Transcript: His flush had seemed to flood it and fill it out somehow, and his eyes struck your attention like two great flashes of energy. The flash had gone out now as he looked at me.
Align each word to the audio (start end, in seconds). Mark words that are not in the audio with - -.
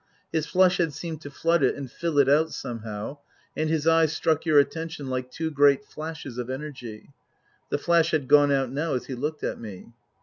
His 0.31 0.47
flush 0.47 0.77
had 0.77 0.93
seemed 0.93 1.21
to 1.21 1.29
flood 1.29 1.61
it 1.61 1.75
and 1.75 1.91
fill 1.91 2.17
it 2.17 2.27
out 2.27 2.51
somehow, 2.53 3.19
and 3.55 3.69
his 3.69 3.85
eyes 3.85 4.11
struck 4.11 4.47
your 4.47 4.57
attention 4.57 5.11
like 5.11 5.29
two 5.29 5.51
great 5.51 5.85
flashes 5.85 6.39
of 6.39 6.49
energy. 6.49 7.11
The 7.69 7.77
flash 7.77 8.09
had 8.09 8.27
gone 8.27 8.51
out 8.51 8.71
now 8.71 8.95
as 8.95 9.05
he 9.05 9.13
looked 9.13 9.43
at 9.43 9.59
me. 9.61 9.89